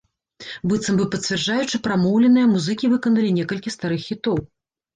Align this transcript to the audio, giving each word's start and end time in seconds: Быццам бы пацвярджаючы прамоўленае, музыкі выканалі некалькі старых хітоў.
Быццам 0.71 0.95
бы 1.01 1.05
пацвярджаючы 1.15 1.81
прамоўленае, 1.89 2.47
музыкі 2.55 2.91
выканалі 2.97 3.37
некалькі 3.39 3.77
старых 3.79 4.01
хітоў. 4.11 4.45